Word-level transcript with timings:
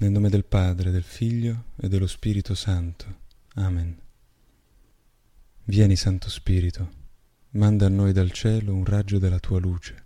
Nel 0.00 0.12
nome 0.12 0.30
del 0.30 0.46
Padre, 0.46 0.90
del 0.90 1.02
Figlio 1.02 1.64
e 1.76 1.86
dello 1.86 2.06
Spirito 2.06 2.54
Santo. 2.54 3.18
Amen. 3.56 4.00
Vieni, 5.64 5.94
Santo 5.94 6.30
Spirito, 6.30 6.90
manda 7.50 7.84
a 7.84 7.90
noi 7.90 8.14
dal 8.14 8.30
cielo 8.30 8.72
un 8.72 8.86
raggio 8.86 9.18
della 9.18 9.38
tua 9.38 9.58
luce. 9.58 10.04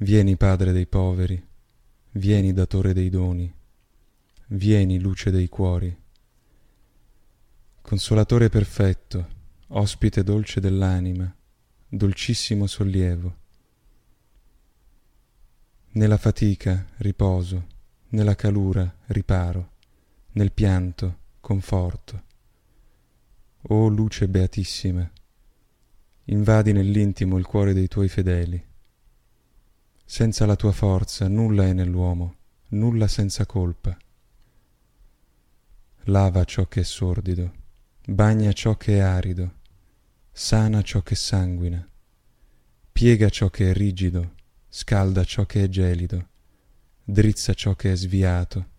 Vieni, 0.00 0.36
Padre 0.36 0.72
dei 0.72 0.86
poveri, 0.86 1.42
vieni, 2.10 2.52
datore 2.52 2.92
dei 2.92 3.08
doni, 3.08 3.50
vieni, 4.48 5.00
luce 5.00 5.30
dei 5.30 5.48
cuori. 5.48 5.98
Consolatore 7.80 8.50
perfetto, 8.50 9.28
ospite 9.68 10.22
dolce 10.22 10.60
dell'anima, 10.60 11.34
dolcissimo 11.88 12.66
sollievo. 12.66 13.36
Nella 15.92 16.18
fatica, 16.18 16.86
riposo 16.98 17.74
nella 18.08 18.36
calura 18.36 18.98
riparo, 19.06 19.72
nel 20.32 20.52
pianto 20.52 21.18
conforto. 21.40 22.24
O 23.68 23.88
luce 23.88 24.28
beatissima, 24.28 25.10
invadi 26.24 26.72
nell'intimo 26.72 27.36
il 27.36 27.44
cuore 27.44 27.72
dei 27.72 27.88
tuoi 27.88 28.08
fedeli. 28.08 28.64
Senza 30.04 30.46
la 30.46 30.54
tua 30.54 30.70
forza 30.70 31.26
nulla 31.26 31.64
è 31.64 31.72
nell'uomo, 31.72 32.36
nulla 32.68 33.08
senza 33.08 33.44
colpa. 33.44 33.96
Lava 36.04 36.44
ciò 36.44 36.66
che 36.66 36.80
è 36.80 36.84
sordido, 36.84 37.52
bagna 38.06 38.52
ciò 38.52 38.76
che 38.76 38.98
è 38.98 39.00
arido, 39.00 39.54
sana 40.30 40.80
ciò 40.82 41.02
che 41.02 41.16
sanguina, 41.16 41.88
piega 42.92 43.28
ciò 43.30 43.50
che 43.50 43.70
è 43.70 43.74
rigido, 43.74 44.34
scalda 44.68 45.24
ciò 45.24 45.44
che 45.44 45.64
è 45.64 45.68
gelido 45.68 46.34
drizza 47.08 47.54
ciò 47.54 47.76
che 47.76 47.92
è 47.92 47.96
sviato. 47.96 48.70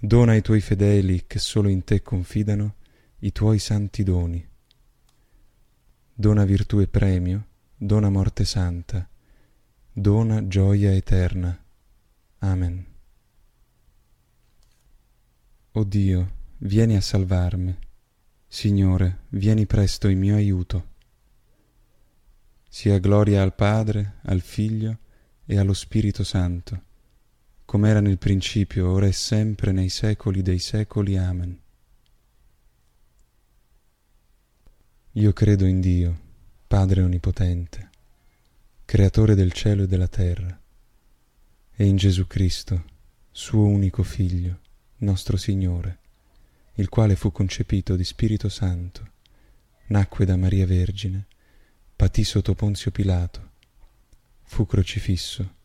Dona 0.00 0.32
ai 0.32 0.42
tuoi 0.42 0.60
fedeli 0.60 1.24
che 1.28 1.38
solo 1.38 1.68
in 1.68 1.84
te 1.84 2.02
confidano 2.02 2.74
i 3.20 3.30
tuoi 3.30 3.60
santi 3.60 4.02
doni. 4.02 4.44
Dona 6.12 6.44
virtù 6.44 6.80
e 6.80 6.88
premio, 6.88 7.46
dona 7.76 8.10
morte 8.10 8.44
santa, 8.44 9.08
dona 9.92 10.48
gioia 10.48 10.92
eterna. 10.92 11.56
Amen. 12.38 12.86
O 15.74 15.84
Dio, 15.84 16.32
vieni 16.58 16.96
a 16.96 17.00
salvarmi. 17.00 17.78
Signore, 18.48 19.26
vieni 19.28 19.64
presto 19.66 20.08
in 20.08 20.18
mio 20.18 20.34
aiuto. 20.34 20.90
Sia 22.68 22.98
gloria 22.98 23.42
al 23.42 23.54
Padre, 23.54 24.16
al 24.22 24.40
Figlio 24.40 24.98
e 25.46 25.56
allo 25.56 25.72
Spirito 25.72 26.24
Santo 26.24 26.90
come 27.72 27.88
era 27.88 28.02
nel 28.02 28.18
principio, 28.18 28.90
ora 28.90 29.06
e 29.06 29.12
sempre, 29.12 29.72
nei 29.72 29.88
secoli 29.88 30.42
dei 30.42 30.58
secoli. 30.58 31.16
Amen. 31.16 31.58
Io 35.12 35.32
credo 35.32 35.64
in 35.64 35.80
Dio, 35.80 36.20
Padre 36.66 37.00
Onnipotente, 37.00 37.88
Creatore 38.84 39.34
del 39.34 39.52
cielo 39.52 39.84
e 39.84 39.86
della 39.86 40.06
terra, 40.06 40.60
e 41.74 41.86
in 41.86 41.96
Gesù 41.96 42.26
Cristo, 42.26 42.84
suo 43.30 43.64
unico 43.64 44.02
Figlio, 44.02 44.60
nostro 44.98 45.38
Signore, 45.38 45.98
il 46.74 46.90
quale 46.90 47.16
fu 47.16 47.32
concepito 47.32 47.96
di 47.96 48.04
Spirito 48.04 48.50
Santo, 48.50 49.12
nacque 49.86 50.26
da 50.26 50.36
Maria 50.36 50.66
Vergine, 50.66 51.26
patì 51.96 52.22
sotto 52.22 52.54
Ponzio 52.54 52.90
Pilato, 52.90 53.52
fu 54.42 54.66
crocifisso, 54.66 55.60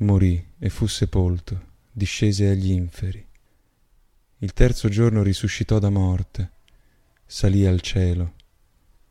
morì 0.00 0.52
e 0.58 0.68
fu 0.70 0.86
sepolto, 0.86 1.68
discese 1.92 2.48
agli 2.48 2.70
inferi. 2.70 3.26
Il 4.38 4.52
terzo 4.52 4.88
giorno 4.88 5.22
risuscitò 5.22 5.78
da 5.78 5.90
morte, 5.90 6.52
salì 7.26 7.66
al 7.66 7.80
cielo, 7.80 8.34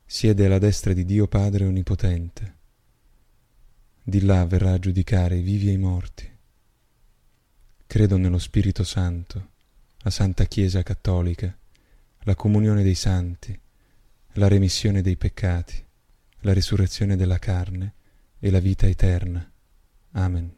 siede 0.06 0.46
alla 0.46 0.58
destra 0.58 0.94
di 0.94 1.06
Dio 1.06 1.28
Padre 1.28 1.66
Onnipotente. 1.66 2.58
Di 4.02 4.22
là 4.22 4.46
verrà 4.46 4.74
a 4.74 4.80
giudicare 4.80 5.38
i 5.38 5.42
vivi 5.42 5.70
e 5.70 5.74
i 5.74 5.78
morti. 5.78 6.28
Credo 7.86 8.18
nello 8.18 8.40
Spirito 8.40 8.84
Santo, 8.84 9.50
la 10.00 10.10
Santa 10.10 10.46
Chiesa 10.46 10.82
Cattolica, 10.82 11.56
la 12.24 12.36
comunione 12.36 12.82
dei 12.82 12.96
santi, 12.96 13.58
la 14.34 14.48
remissione 14.48 15.04
dei 15.04 15.18
peccati, 15.18 15.84
la 16.42 16.54
risurrezione 16.54 17.16
della 17.16 17.38
carne 17.38 17.94
e 18.40 18.50
la 18.50 18.60
vita 18.60 18.88
eterna. 18.88 19.48
Amen. 20.14 20.58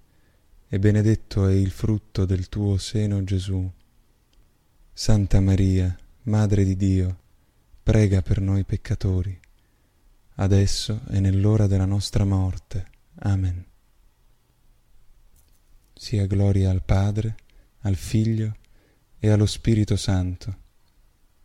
e 0.73 0.79
benedetto 0.79 1.47
è 1.47 1.53
il 1.53 1.69
frutto 1.69 2.23
del 2.23 2.47
tuo 2.47 2.77
seno 2.77 3.25
Gesù. 3.25 3.69
Santa 4.93 5.41
Maria, 5.41 5.93
Madre 6.23 6.63
di 6.63 6.77
Dio, 6.77 7.19
prega 7.83 8.21
per 8.21 8.39
noi 8.39 8.63
peccatori, 8.63 9.37
adesso 10.35 11.01
e 11.09 11.19
nell'ora 11.19 11.67
della 11.67 11.83
nostra 11.83 12.23
morte. 12.23 12.87
Amen. 13.15 13.65
Sia 15.93 16.25
gloria 16.25 16.69
al 16.69 16.83
Padre, 16.83 17.35
al 17.79 17.97
Figlio 17.97 18.55
e 19.19 19.29
allo 19.29 19.47
Spirito 19.47 19.97
Santo, 19.97 20.57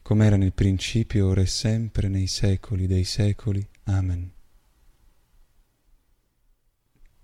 come 0.03 0.25
era 0.25 0.37
nel 0.37 0.53
principio, 0.53 1.27
ora 1.27 1.41
e 1.41 1.47
sempre, 1.47 2.07
nei 2.07 2.29
secoli 2.29 2.87
dei 2.87 3.03
secoli. 3.03 3.69
Amen. 3.87 4.31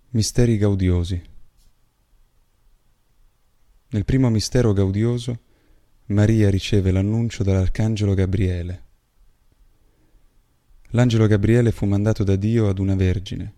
Misteri 0.09 0.57
gaudiosi. 0.57 1.31
Nel 3.93 4.07
primo 4.07 4.31
mistero 4.31 4.73
gaudioso 4.73 5.39
Maria 6.07 6.49
riceve 6.49 6.91
l'annuncio 6.93 7.43
dall'Arcangelo 7.43 8.15
Gabriele. 8.15 8.85
L'angelo 10.93 11.27
Gabriele 11.27 11.73
fu 11.73 11.85
mandato 11.85 12.25
da 12.25 12.37
Dio 12.37 12.71
ad 12.71 12.79
una 12.79 12.95
vergine. 12.95 13.55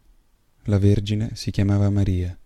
La 0.64 0.78
vergine 0.78 1.36
si 1.36 1.52
chiamava 1.52 1.88
Maria. 1.88 2.36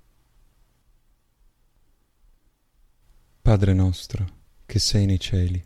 Padre 3.40 3.73
nostro, 3.73 4.26
che 4.67 4.79
sei 4.79 5.06
nei 5.06 5.19
cieli, 5.19 5.62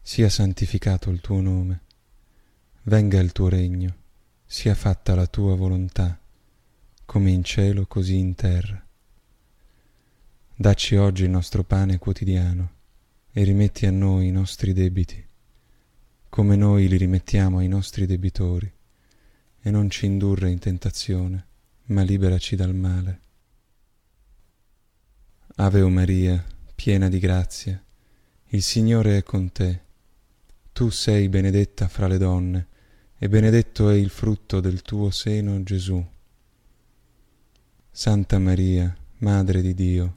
sia 0.00 0.28
santificato 0.28 1.10
il 1.10 1.20
tuo 1.20 1.40
nome, 1.40 1.80
venga 2.84 3.18
il 3.18 3.32
tuo 3.32 3.48
regno, 3.48 3.96
sia 4.46 4.76
fatta 4.76 5.16
la 5.16 5.26
tua 5.26 5.56
volontà, 5.56 6.16
come 7.04 7.32
in 7.32 7.42
cielo 7.42 7.86
così 7.86 8.18
in 8.18 8.36
terra. 8.36 8.83
Dacci 10.56 10.94
oggi 10.94 11.24
il 11.24 11.30
nostro 11.30 11.64
pane 11.64 11.98
quotidiano 11.98 12.70
e 13.32 13.42
rimetti 13.42 13.86
a 13.86 13.90
noi 13.90 14.28
i 14.28 14.30
nostri 14.30 14.72
debiti, 14.72 15.26
come 16.28 16.54
noi 16.54 16.86
li 16.86 16.96
rimettiamo 16.96 17.58
ai 17.58 17.66
nostri 17.66 18.06
debitori, 18.06 18.72
e 19.60 19.70
non 19.72 19.90
ci 19.90 20.06
indurre 20.06 20.50
in 20.50 20.60
tentazione, 20.60 21.46
ma 21.86 22.02
liberaci 22.02 22.54
dal 22.54 22.72
male. 22.72 23.20
Ave 25.56 25.80
o 25.80 25.88
Maria, 25.88 26.42
piena 26.72 27.08
di 27.08 27.18
grazia, 27.18 27.82
il 28.50 28.62
Signore 28.62 29.18
è 29.18 29.22
con 29.24 29.50
te. 29.50 29.80
Tu 30.72 30.88
sei 30.90 31.28
benedetta 31.28 31.88
fra 31.88 32.06
le 32.06 32.18
donne, 32.18 32.68
e 33.18 33.28
benedetto 33.28 33.88
è 33.88 33.94
il 33.94 34.08
frutto 34.08 34.60
del 34.60 34.82
tuo 34.82 35.10
seno, 35.10 35.60
Gesù. 35.64 36.04
Santa 37.90 38.38
Maria, 38.38 38.96
Madre 39.18 39.60
di 39.60 39.74
Dio, 39.74 40.16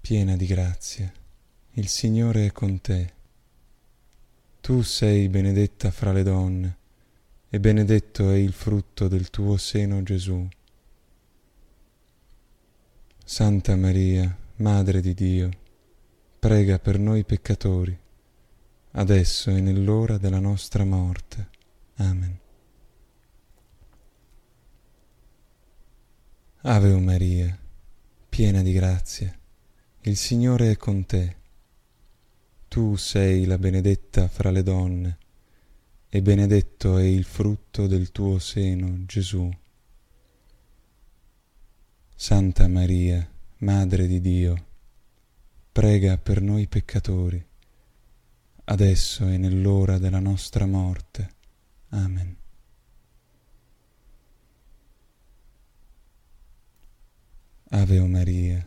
piena 0.00 0.36
di 0.36 0.46
grazia, 0.46 1.12
il 1.72 1.88
Signore 1.88 2.46
è 2.46 2.52
con 2.52 2.80
te. 2.80 3.12
Tu 4.60 4.82
sei 4.82 5.28
benedetta 5.28 5.90
fra 5.90 6.12
le 6.12 6.22
donne, 6.22 6.76
e 7.48 7.60
benedetto 7.60 8.30
è 8.30 8.36
il 8.36 8.52
frutto 8.52 9.08
del 9.08 9.30
tuo 9.30 9.56
seno 9.56 10.02
Gesù. 10.02 10.48
Santa 13.24 13.76
Maria, 13.76 14.36
Madre 14.56 15.00
di 15.00 15.14
Dio, 15.14 15.50
prega 16.38 16.78
per 16.78 16.98
noi 16.98 17.24
peccatori, 17.24 17.96
adesso 18.92 19.50
e 19.50 19.60
nell'ora 19.60 20.18
della 20.18 20.40
nostra 20.40 20.84
morte. 20.84 21.48
Amen. 21.96 22.38
Ave 26.62 26.96
Maria, 26.98 27.58
piena 28.28 28.60
di 28.62 28.72
grazia, 28.72 29.34
il 30.02 30.16
Signore 30.16 30.70
è 30.70 30.76
con 30.76 31.04
te. 31.04 31.36
Tu 32.68 32.96
sei 32.96 33.44
la 33.44 33.58
benedetta 33.58 34.28
fra 34.28 34.50
le 34.50 34.62
donne, 34.62 35.18
e 36.08 36.22
benedetto 36.22 36.96
è 36.96 37.02
il 37.02 37.24
frutto 37.24 37.86
del 37.86 38.10
tuo 38.10 38.38
seno, 38.38 39.04
Gesù. 39.04 39.50
Santa 42.14 42.66
Maria, 42.68 43.28
Madre 43.58 44.06
di 44.06 44.20
Dio, 44.20 44.66
prega 45.70 46.16
per 46.16 46.40
noi 46.40 46.66
peccatori, 46.66 47.44
adesso 48.64 49.28
e 49.28 49.36
nell'ora 49.36 49.98
della 49.98 50.18
nostra 50.18 50.64
morte. 50.64 51.34
Amen. 51.90 52.36
Ave 57.72 57.98
o 57.98 58.06
Maria, 58.06 58.66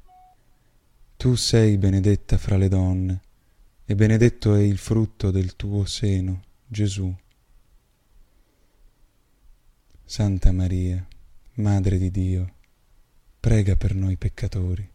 Tu 1.21 1.35
sei 1.35 1.77
benedetta 1.77 2.39
fra 2.39 2.57
le 2.57 2.67
donne, 2.67 3.21
e 3.85 3.93
benedetto 3.93 4.55
è 4.55 4.61
il 4.61 4.79
frutto 4.79 5.29
del 5.29 5.55
tuo 5.55 5.85
seno, 5.85 6.41
Gesù. 6.65 7.15
Santa 10.03 10.51
Maria, 10.51 11.07
Madre 11.57 11.99
di 11.99 12.09
Dio, 12.09 12.53
prega 13.39 13.75
per 13.75 13.93
noi 13.93 14.17
peccatori, 14.17 14.91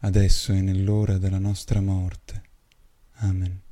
adesso 0.00 0.52
e 0.52 0.60
nell'ora 0.60 1.16
della 1.16 1.38
nostra 1.38 1.80
morte. 1.80 2.42
Amen. 3.12 3.62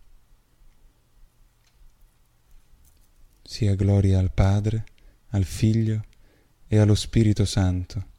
Sia 3.43 3.75
gloria 3.75 4.19
al 4.19 4.33
Padre, 4.33 4.87
al 5.33 5.45
Figlio 5.45 6.03
e 6.67 6.79
allo 6.79 6.95
Spirito 6.95 7.45
Santo 7.45 8.17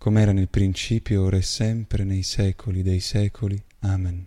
come 0.00 0.22
era 0.22 0.32
nel 0.32 0.48
principio, 0.48 1.24
ora 1.24 1.36
e 1.36 1.42
sempre, 1.42 2.04
nei 2.04 2.22
secoli 2.22 2.82
dei 2.82 3.00
secoli. 3.00 3.62
Amen. 3.80 4.26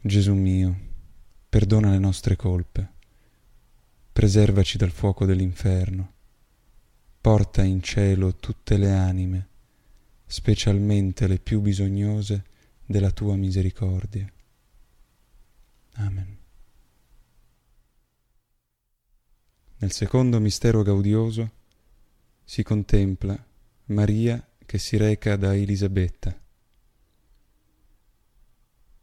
Gesù 0.00 0.32
mio, 0.32 0.78
perdona 1.46 1.90
le 1.90 1.98
nostre 1.98 2.36
colpe, 2.36 2.90
preservaci 4.10 4.78
dal 4.78 4.92
fuoco 4.92 5.26
dell'inferno, 5.26 6.12
porta 7.20 7.62
in 7.62 7.82
cielo 7.82 8.34
tutte 8.36 8.78
le 8.78 8.90
anime, 8.90 9.48
specialmente 10.24 11.26
le 11.26 11.38
più 11.38 11.60
bisognose 11.60 12.44
della 12.86 13.10
tua 13.10 13.36
misericordia. 13.36 14.26
Amen. 15.96 16.36
Nel 19.76 19.92
secondo 19.92 20.40
mistero 20.40 20.82
gaudioso, 20.82 21.62
si 22.44 22.62
contempla 22.62 23.42
Maria 23.86 24.46
che 24.64 24.78
si 24.78 24.96
reca 24.96 25.36
da 25.36 25.54
Elisabetta. 25.54 26.38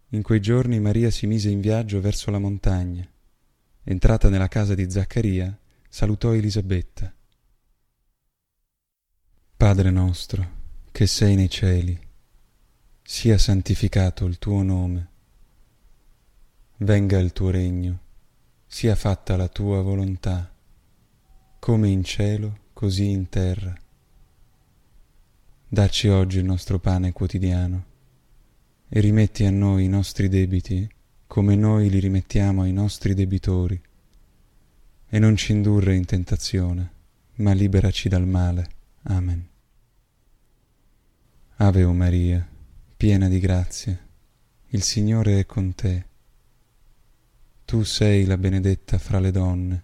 In 0.10 0.22
quei 0.22 0.42
giorni 0.42 0.80
Maria 0.80 1.10
si 1.10 1.26
mise 1.26 1.50
in 1.50 1.62
viaggio 1.62 2.02
verso 2.02 2.32
la 2.32 2.40
montagna. 2.40 3.08
Entrata 3.84 4.30
nella 4.30 4.48
casa 4.48 4.76
di 4.76 4.90
Zaccaria, 4.90 5.58
salutò 5.88 6.34
Elisabetta. 6.34 7.14
Padre 9.56 9.90
nostro, 9.90 10.60
che 10.92 11.08
sei 11.08 11.36
nei 11.36 11.50
cieli, 11.50 11.98
sia 13.02 13.38
santificato 13.38 14.26
il 14.26 14.38
tuo 14.38 14.62
nome. 14.64 15.10
Venga 16.78 17.18
il 17.20 17.32
tuo 17.32 17.50
regno, 17.50 18.00
sia 18.66 18.96
fatta 18.96 19.36
la 19.36 19.48
tua 19.48 19.82
volontà, 19.82 20.54
come 21.60 21.90
in 21.90 22.04
cielo, 22.04 22.61
così 22.82 23.12
in 23.12 23.30
terra. 23.30 23.80
Dacci 25.68 26.08
oggi 26.08 26.40
il 26.40 26.46
nostro 26.46 26.80
pane 26.80 27.12
quotidiano 27.12 27.86
e 28.90 29.00
rimetti 29.00 29.46
a 29.46 29.52
noi 29.52 29.84
i 29.84 29.88
nostri 29.88 30.28
debiti 30.28 30.90
come 31.28 31.56
noi 31.56 31.92
li 31.92 32.00
rimettiamo 32.00 32.64
ai 32.64 32.74
nostri 32.74 33.14
debitori. 33.14 33.80
E 35.10 35.20
non 35.20 35.36
ci 35.36 35.52
indurre 35.52 35.96
in 35.96 36.06
tentazione, 36.06 36.92
ma 37.36 37.54
liberaci 37.54 38.10
dal 38.10 38.26
male. 38.26 38.68
Amen. 39.04 39.48
Ave 41.58 41.84
o 41.84 41.94
Maria, 41.94 42.44
piena 42.98 43.28
di 43.28 43.38
grazia, 43.38 43.96
il 44.70 44.82
Signore 44.82 45.38
è 45.38 45.46
con 45.46 45.76
te. 45.76 46.06
Tu 47.64 47.84
sei 47.84 48.26
la 48.26 48.40
benedetta 48.40 48.98
fra 48.98 49.20
le 49.20 49.30
donne, 49.30 49.84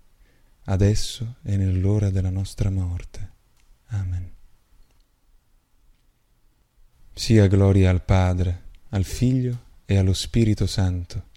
adesso 0.65 1.35
e 1.43 1.57
nell'ora 1.57 2.09
della 2.09 2.29
nostra 2.29 2.69
morte. 2.69 3.29
Amen. 3.87 4.31
Sia 7.13 7.47
gloria 7.47 7.89
al 7.89 8.03
Padre, 8.03 8.69
al 8.89 9.03
Figlio 9.03 9.69
e 9.85 9.97
allo 9.97 10.13
Spirito 10.13 10.65
Santo, 10.65 11.29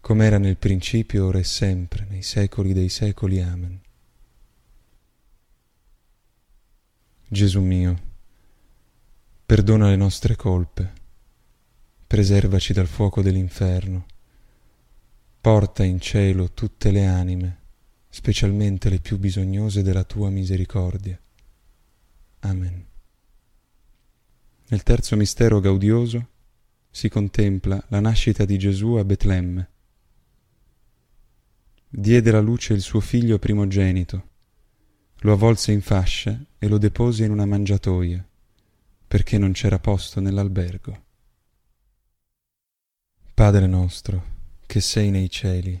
come 0.00 0.26
era 0.26 0.38
nel 0.38 0.56
principio, 0.56 1.26
ora 1.26 1.38
e 1.38 1.44
sempre, 1.44 2.06
nei 2.08 2.22
secoli 2.22 2.72
dei 2.72 2.88
secoli. 2.88 3.40
Amen. 3.40 3.80
Gesù 7.28 7.60
mio, 7.60 8.00
perdona 9.46 9.88
le 9.88 9.96
nostre 9.96 10.36
colpe, 10.36 10.92
preservaci 12.06 12.74
dal 12.74 12.86
fuoco 12.86 13.22
dell'inferno, 13.22 14.06
porta 15.40 15.82
in 15.82 15.98
cielo 15.98 16.52
tutte 16.52 16.90
le 16.90 17.06
anime, 17.06 17.61
specialmente 18.14 18.90
le 18.90 19.00
più 19.00 19.18
bisognose 19.18 19.82
della 19.82 20.04
tua 20.04 20.28
misericordia. 20.28 21.18
Amen. 22.40 22.86
Nel 24.68 24.82
terzo 24.82 25.16
mistero 25.16 25.60
gaudioso 25.60 26.28
si 26.90 27.08
contempla 27.08 27.82
la 27.88 28.00
nascita 28.00 28.44
di 28.44 28.58
Gesù 28.58 28.96
a 28.96 29.04
Betlemme. 29.04 29.70
Diede 31.88 32.30
la 32.30 32.40
luce 32.40 32.74
il 32.74 32.82
suo 32.82 33.00
figlio 33.00 33.38
primogenito 33.38 34.28
lo 35.22 35.32
avvolse 35.32 35.72
in 35.72 35.80
fasce 35.82 36.46
e 36.58 36.66
lo 36.66 36.78
depose 36.78 37.24
in 37.24 37.30
una 37.30 37.46
mangiatoia, 37.46 38.26
perché 39.06 39.38
non 39.38 39.52
c'era 39.52 39.78
posto 39.78 40.20
nell'albergo. 40.20 41.04
Padre 43.32 43.66
nostro, 43.66 44.24
che 44.66 44.80
sei 44.80 45.10
nei 45.10 45.30
cieli, 45.30 45.80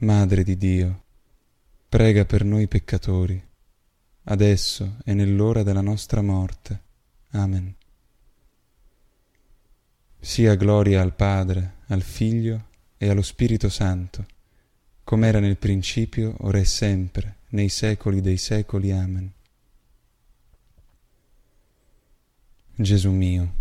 Madre 0.00 0.44
di 0.44 0.56
Dio, 0.56 1.04
prega 1.88 2.24
per 2.24 2.44
noi 2.44 2.68
peccatori, 2.68 3.42
adesso 4.24 4.96
e 5.04 5.14
nell'ora 5.14 5.62
della 5.62 5.80
nostra 5.80 6.22
morte. 6.22 6.82
Amen. 7.30 7.74
Sia 10.20 10.54
gloria 10.54 11.02
al 11.02 11.14
Padre, 11.14 11.76
al 11.88 12.02
Figlio 12.02 12.66
e 12.96 13.08
allo 13.08 13.22
Spirito 13.22 13.68
Santo 13.68 14.26
come 15.08 15.26
era 15.26 15.40
nel 15.40 15.56
principio, 15.56 16.34
ora 16.40 16.58
e 16.58 16.66
sempre, 16.66 17.36
nei 17.52 17.70
secoli 17.70 18.20
dei 18.20 18.36
secoli. 18.36 18.92
Amen. 18.92 19.32
Gesù 22.74 23.10
mio, 23.10 23.54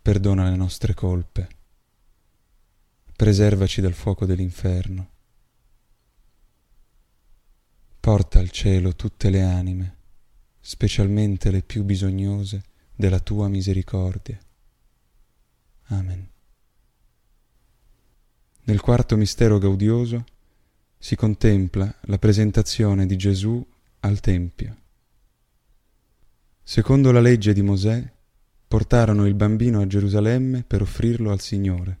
perdona 0.00 0.48
le 0.48 0.54
nostre 0.54 0.94
colpe, 0.94 1.48
preservaci 3.16 3.80
dal 3.80 3.92
fuoco 3.92 4.26
dell'inferno, 4.26 5.10
porta 8.00 8.38
al 8.38 8.50
cielo 8.50 8.94
tutte 8.94 9.30
le 9.30 9.42
anime, 9.42 9.96
specialmente 10.60 11.50
le 11.50 11.62
più 11.62 11.84
bisognose 11.84 12.62
della 12.94 13.20
tua 13.20 13.48
misericordia. 13.48 14.38
Amen. 15.86 16.28
Nel 18.66 18.80
quarto 18.80 19.16
mistero 19.16 19.58
gaudioso 19.58 20.24
si 20.98 21.16
contempla 21.16 21.94
la 22.02 22.18
presentazione 22.18 23.06
di 23.06 23.16
Gesù 23.16 23.64
al 24.00 24.20
Tempio. 24.20 24.76
Secondo 26.62 27.12
la 27.12 27.20
legge 27.20 27.52
di 27.52 27.60
Mosè, 27.60 28.10
portarono 28.66 29.26
il 29.26 29.34
bambino 29.34 29.80
a 29.80 29.86
Gerusalemme 29.86 30.62
per 30.62 30.80
offrirlo 30.80 31.30
al 31.30 31.40
Signore. 31.40 32.00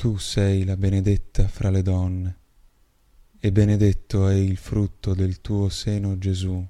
Tu 0.00 0.16
sei 0.16 0.64
la 0.64 0.78
benedetta 0.78 1.46
fra 1.46 1.68
le 1.68 1.82
donne, 1.82 2.38
e 3.38 3.52
benedetto 3.52 4.28
è 4.28 4.34
il 4.34 4.56
frutto 4.56 5.12
del 5.12 5.42
tuo 5.42 5.68
seno 5.68 6.16
Gesù. 6.16 6.66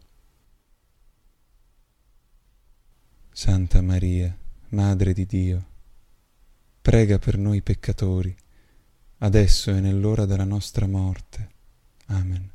Santa 3.30 3.82
Maria, 3.82 4.36
Madre 4.70 5.12
di 5.12 5.26
Dio, 5.26 5.66
prega 6.82 7.20
per 7.20 7.38
noi 7.38 7.62
peccatori, 7.62 8.36
adesso 9.18 9.70
e 9.70 9.78
nell'ora 9.78 10.26
della 10.26 10.42
nostra 10.42 10.88
morte. 10.88 11.50
Amen. 12.06 12.50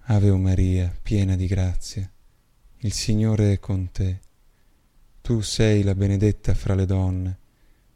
Ave 0.00 0.36
Maria, 0.36 0.92
piena 1.00 1.36
di 1.36 1.46
grazia, 1.46 2.12
il 2.78 2.92
Signore 2.92 3.52
è 3.52 3.60
con 3.60 3.88
te. 3.92 4.20
Tu 5.20 5.40
sei 5.42 5.84
la 5.84 5.94
benedetta 5.94 6.54
fra 6.54 6.74
le 6.74 6.86
donne, 6.86 7.38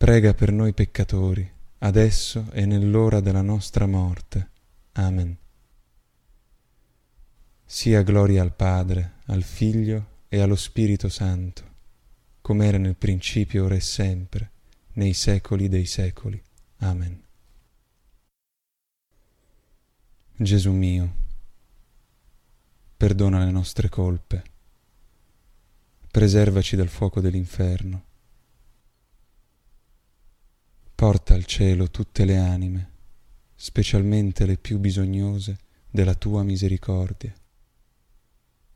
prega 0.00 0.32
per 0.32 0.50
noi 0.50 0.72
peccatori, 0.72 1.46
adesso 1.80 2.46
e 2.52 2.64
nell'ora 2.64 3.20
della 3.20 3.42
nostra 3.42 3.84
morte. 3.84 4.48
Amen. 4.92 5.36
Sia 7.66 8.00
gloria 8.00 8.40
al 8.40 8.54
Padre, 8.54 9.16
al 9.26 9.42
Figlio 9.42 10.22
e 10.28 10.40
allo 10.40 10.56
Spirito 10.56 11.10
Santo, 11.10 11.62
come 12.40 12.66
era 12.66 12.78
nel 12.78 12.96
principio, 12.96 13.66
ora 13.66 13.74
e 13.74 13.80
sempre, 13.80 14.50
nei 14.94 15.12
secoli 15.12 15.68
dei 15.68 15.84
secoli. 15.84 16.42
Amen. 16.78 17.22
Gesù 20.34 20.72
mio, 20.72 21.14
perdona 22.96 23.44
le 23.44 23.50
nostre 23.50 23.90
colpe, 23.90 24.44
preservaci 26.10 26.74
dal 26.74 26.88
fuoco 26.88 27.20
dell'inferno, 27.20 28.08
porta 31.00 31.32
al 31.32 31.46
cielo 31.46 31.88
tutte 31.88 32.26
le 32.26 32.36
anime, 32.36 32.90
specialmente 33.54 34.44
le 34.44 34.58
più 34.58 34.78
bisognose 34.78 35.56
della 35.90 36.12
tua 36.12 36.42
misericordia. 36.42 37.32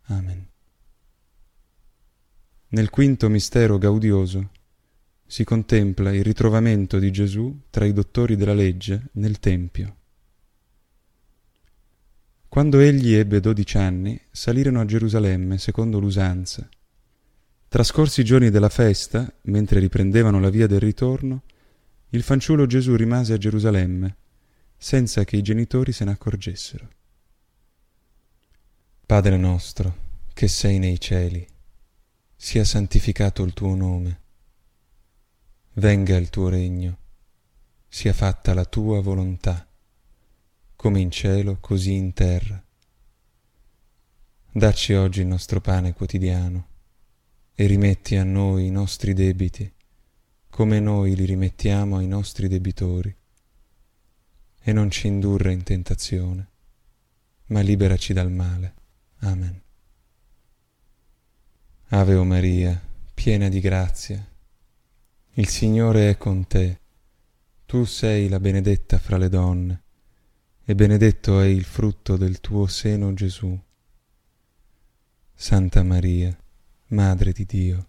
Amen. 0.04 0.48
Nel 2.68 2.88
quinto 2.88 3.28
mistero 3.28 3.76
gaudioso 3.76 4.52
si 5.26 5.44
contempla 5.44 6.14
il 6.14 6.24
ritrovamento 6.24 6.98
di 6.98 7.12
Gesù 7.12 7.64
tra 7.68 7.84
i 7.84 7.92
dottori 7.92 8.36
della 8.36 8.54
legge 8.54 9.08
nel 9.12 9.38
Tempio. 9.38 9.96
Quando 12.48 12.78
egli 12.78 13.12
ebbe 13.12 13.40
dodici 13.40 13.76
anni, 13.76 14.18
salirono 14.30 14.80
a 14.80 14.86
Gerusalemme 14.86 15.58
secondo 15.58 15.98
l'usanza. 15.98 16.66
Trascorsi 17.68 18.22
i 18.22 18.24
giorni 18.24 18.48
della 18.48 18.70
festa, 18.70 19.30
mentre 19.42 19.78
riprendevano 19.78 20.40
la 20.40 20.48
via 20.48 20.66
del 20.66 20.80
ritorno, 20.80 21.42
il 22.14 22.22
fanciullo 22.22 22.66
Gesù 22.66 22.94
rimase 22.94 23.32
a 23.32 23.38
Gerusalemme, 23.38 24.16
senza 24.76 25.24
che 25.24 25.36
i 25.36 25.42
genitori 25.42 25.92
se 25.92 26.04
ne 26.04 26.12
accorgessero. 26.12 26.88
Padre 29.04 29.36
nostro, 29.36 29.96
che 30.32 30.48
sei 30.48 30.78
nei 30.78 31.00
cieli, 31.00 31.46
sia 32.36 32.64
santificato 32.64 33.42
il 33.42 33.52
tuo 33.52 33.74
nome 33.74 34.22
venga 35.74 36.16
il 36.16 36.30
tuo 36.30 36.48
regno, 36.48 36.98
sia 37.88 38.12
fatta 38.12 38.54
la 38.54 38.64
tua 38.64 39.00
volontà, 39.00 39.66
come 40.76 41.00
in 41.00 41.10
cielo 41.10 41.58
così 41.58 41.94
in 41.94 42.12
terra. 42.12 42.62
Dacci 44.52 44.92
oggi 44.92 45.20
il 45.22 45.26
nostro 45.26 45.60
pane 45.60 45.92
quotidiano 45.92 46.68
e 47.54 47.66
rimetti 47.66 48.14
a 48.14 48.22
noi 48.22 48.66
i 48.66 48.70
nostri 48.70 49.14
debiti, 49.14 49.73
come 50.54 50.78
noi 50.78 51.16
li 51.16 51.24
rimettiamo 51.24 51.96
ai 51.96 52.06
nostri 52.06 52.46
debitori. 52.46 53.12
E 54.62 54.72
non 54.72 54.88
ci 54.88 55.08
indurre 55.08 55.52
in 55.52 55.64
tentazione, 55.64 56.48
ma 57.46 57.58
liberaci 57.58 58.12
dal 58.12 58.30
male. 58.30 58.74
Amen. 59.22 59.60
Ave 61.88 62.14
o 62.14 62.22
Maria, 62.22 62.80
piena 63.12 63.48
di 63.48 63.58
grazia, 63.58 64.24
il 65.32 65.48
Signore 65.48 66.10
è 66.10 66.16
con 66.18 66.46
te. 66.46 66.78
Tu 67.66 67.84
sei 67.84 68.28
la 68.28 68.38
benedetta 68.38 68.98
fra 68.98 69.16
le 69.16 69.28
donne, 69.28 69.82
e 70.64 70.76
benedetto 70.76 71.40
è 71.40 71.46
il 71.46 71.64
frutto 71.64 72.16
del 72.16 72.38
tuo 72.38 72.68
seno 72.68 73.12
Gesù. 73.12 73.60
Santa 75.34 75.82
Maria, 75.82 76.38
Madre 76.90 77.32
di 77.32 77.44
Dio, 77.44 77.88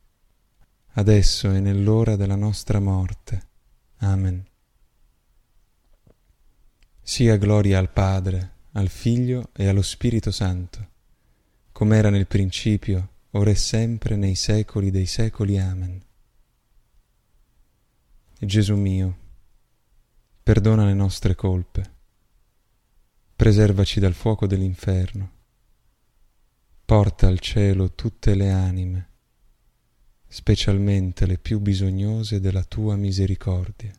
adesso 0.93 1.51
e 1.51 1.59
nell'ora 1.59 2.15
della 2.15 2.35
nostra 2.35 2.79
morte. 2.79 3.47
Amen. 3.97 4.45
Sia 7.01 7.37
gloria 7.37 7.79
al 7.79 7.91
Padre, 7.91 8.51
al 8.73 8.89
Figlio 8.89 9.49
e 9.53 9.67
allo 9.67 9.81
Spirito 9.81 10.31
Santo, 10.31 10.89
come 11.71 11.97
era 11.97 12.09
nel 12.09 12.27
principio, 12.27 13.09
ora 13.31 13.49
e 13.49 13.55
sempre, 13.55 14.15
nei 14.15 14.35
secoli 14.35 14.91
dei 14.91 15.05
secoli. 15.05 15.57
Amen. 15.57 16.01
Gesù 18.39 18.75
mio, 18.75 19.17
perdona 20.41 20.85
le 20.85 20.93
nostre 20.93 21.35
colpe 21.35 21.99
preservaci 23.41 23.99
dal 23.99 24.13
fuoco 24.13 24.45
dell'inferno, 24.45 25.31
porta 26.85 27.25
al 27.25 27.39
cielo 27.39 27.95
tutte 27.95 28.35
le 28.35 28.51
anime, 28.51 29.10
specialmente 30.33 31.25
le 31.25 31.37
più 31.37 31.59
bisognose 31.59 32.39
della 32.39 32.63
tua 32.63 32.95
misericordia. 32.95 33.91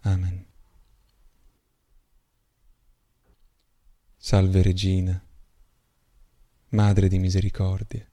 Amen. 0.00 0.44
Salve 4.14 4.60
Regina, 4.60 5.18
Madre 6.68 7.08
di 7.08 7.18
misericordia, 7.18 8.06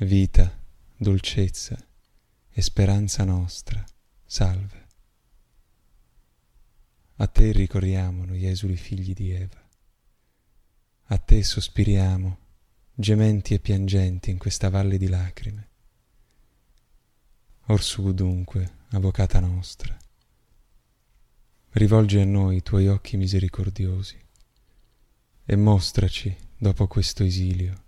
vita, 0.00 0.62
dolcezza 0.94 1.82
e 2.50 2.60
speranza 2.60 3.24
nostra, 3.24 3.82
salve. 4.26 4.86
A 7.16 7.26
te 7.28 7.52
ricorriamo 7.52 8.26
noi 8.26 8.46
esuli 8.46 8.76
figli 8.76 9.14
di 9.14 9.30
Eva. 9.30 9.66
A 11.04 11.16
te 11.16 11.42
sospiriamo, 11.42 12.45
gementi 12.98 13.52
e 13.52 13.58
piangenti 13.58 14.30
in 14.30 14.38
questa 14.38 14.70
valle 14.70 14.96
di 14.96 15.06
lacrime. 15.06 15.68
Orsù 17.66 18.14
dunque, 18.14 18.84
avvocata 18.92 19.38
nostra, 19.38 19.94
rivolgi 21.72 22.18
a 22.18 22.24
noi 22.24 22.56
i 22.56 22.62
tuoi 22.62 22.88
occhi 22.88 23.18
misericordiosi 23.18 24.18
e 25.44 25.56
mostraci, 25.56 26.34
dopo 26.56 26.86
questo 26.86 27.22
esilio, 27.22 27.84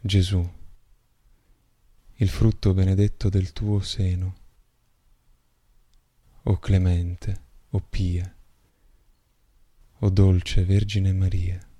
Gesù, 0.00 0.48
il 2.18 2.28
frutto 2.28 2.72
benedetto 2.72 3.28
del 3.28 3.52
tuo 3.52 3.80
seno. 3.80 4.36
O 6.44 6.58
clemente, 6.58 7.42
o 7.70 7.80
pia, 7.80 8.32
o 9.98 10.08
dolce 10.08 10.64
Vergine 10.64 11.12
Maria. 11.12 11.73